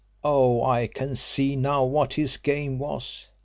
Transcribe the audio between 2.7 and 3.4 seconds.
was.